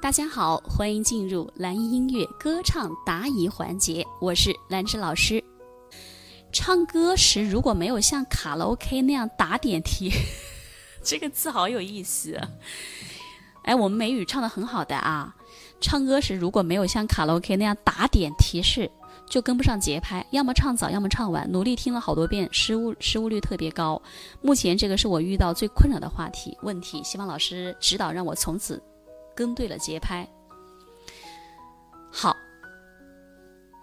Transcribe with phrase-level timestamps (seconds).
[0.00, 5.42] 大家好，欢迎进入蓝音乐歌唱答疑环节，我是兰芝老师。
[6.52, 10.12] 唱歌时如果没有像卡拉 OK 那样打点题，
[11.02, 12.40] 这个字好有意思。
[13.64, 15.34] 哎，我们美语唱的很好的啊，
[15.80, 18.88] 唱歌时如果没有像卡拉 OK 那样打点提示，
[19.28, 21.50] 就跟不上节拍，要么唱早，要么唱晚。
[21.50, 24.00] 努力听了好多遍，失误失误率特别高。
[24.42, 28.80] 目前这个是我遇到最困扰的话题问题，希望老师指导，让我从此。
[29.38, 30.26] 跟对了节拍，
[32.10, 32.36] 好，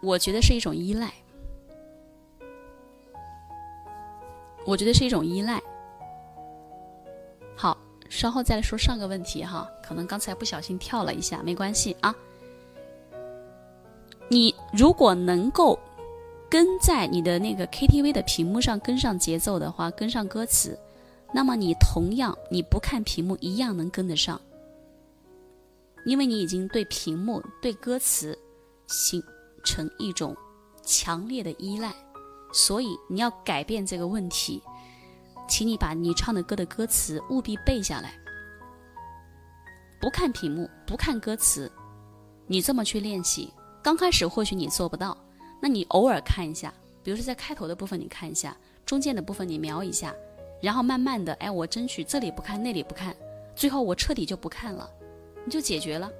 [0.03, 1.13] 我觉得是一种依赖，
[4.65, 5.61] 我觉得是一种依赖。
[7.55, 7.77] 好，
[8.09, 12.13] 稍后再来说上个问题哈，可能刚才不小心跳了一下，没关系啊。
[14.27, 15.79] 你如果能够
[16.49, 20.77] 跟在你的那个 KTV 的屏幕上跟上节奏的话，跟上歌词，
[21.31, 24.41] 那么你同样你不看屏幕一样能跟得上。
[26.05, 28.37] 因为你已经对屏幕、对歌词
[28.87, 29.21] 形
[29.63, 30.37] 成一种
[30.83, 31.91] 强烈的依赖，
[32.53, 34.61] 所以你要改变这个问题，
[35.49, 38.13] 请你把你唱的歌的歌词务必背下来，
[39.99, 41.71] 不看屏幕，不看歌词，
[42.45, 43.51] 你这么去练习。
[43.81, 45.17] 刚开始或许你做不到，
[45.59, 46.71] 那你偶尔看一下，
[47.03, 50.13] 比如说在开头的部分你看一下，中间的部分你瞄一下，
[50.61, 53.15] 然后慢慢的，哎，我争取这里不看，那里不看，
[53.55, 54.87] 最后我彻底就不看了。
[55.45, 56.11] 你就解决了。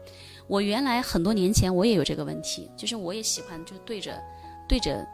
[0.48, 4.22] 我原来很多年前我也有这个问题，就是我也喜欢就对着
[4.70, 5.06] 对着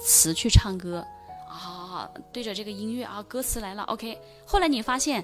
[0.00, 1.06] 词去唱歌
[1.46, 4.18] 啊，对着这个音乐啊，歌词来了，OK。
[4.46, 5.22] 后来你发现，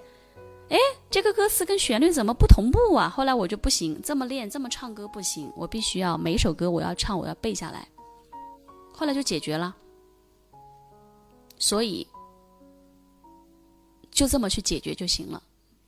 [0.68, 0.76] 哎，
[1.08, 3.08] 这个歌词跟旋律怎么不同步啊？
[3.08, 7.88] 后来我就不行，这么练这么唱歌不行，我必须要每首歌我要唱，我要背下来。
[8.92, 9.74] 后来就解决了，
[11.56, 12.06] 所以
[14.10, 15.42] 就这么去解决就行了，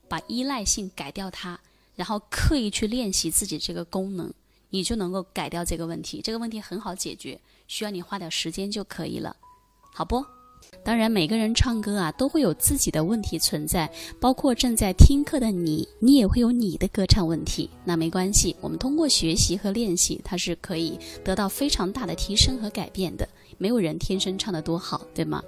[0.08, 1.58] 把依赖性改掉它。
[1.98, 4.32] 然后刻意去练习自己这个功能，
[4.70, 6.22] 你就能够改掉这个问题。
[6.22, 9.34] 这个问题很好解决，需要你花点时间就可以了，
[9.92, 10.24] 好不？
[10.84, 17.68] 当然，每个人唱歌啊都会有自己的问题存在，包括正在听课的你，你也会有你的歌唱问题。
[17.84, 23.28] 那没关系，我们通过学习和练习，它是可以得到非常大的提升和改变的。
[23.60, 25.42] 没有人天生唱得多好，对吗？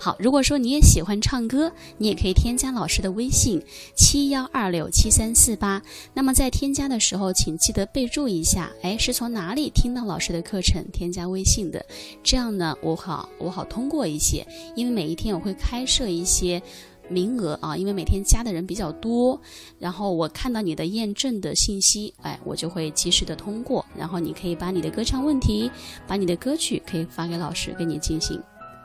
[0.00, 3.62] 好，如果说你也喜欢唱歌，你也可以添加老师的微信
[3.94, 5.80] 七幺二六七三四八。
[6.12, 11.84] 那么在添加的时候，请记得备注一下，哎，是从哪里听到老师的课程添加微信的？
[12.24, 16.62] 这样呢，我好我好通过一些，因为每一天我会开设一些。
[17.08, 19.38] 名额啊，因为每天加的人比较多，
[19.78, 25.70] 然后我看到你的验证的信息，哎，我就会及时的通过，然后你可以把你的歌唱问题，
[26.06, 28.40] 把你的歌曲可以发给老师，跟你进行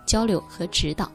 [0.05, 1.09] 交流和指导。